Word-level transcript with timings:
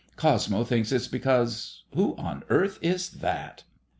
Cos 0.15 0.49
mo 0.49 0.63
thinks 0.63 0.91
it's 0.91 1.07
because 1.07 1.83
Who 1.93 2.15
on 2.17 2.41
earth 2.49 2.79
is 2.81 3.07
that 3.11 3.65